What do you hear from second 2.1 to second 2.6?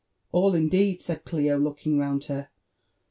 her.